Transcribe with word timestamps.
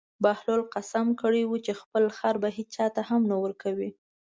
بهلول 0.23 0.61
قسم 0.75 1.07
کړی 1.21 1.43
و 1.45 1.53
چې 1.65 1.71
خپل 1.81 2.03
خر 2.17 2.35
به 2.43 2.49
هېچا 2.57 2.85
ته 2.95 3.01
هم 3.09 3.21
نه 3.31 3.37
ورکوي. 3.43 3.89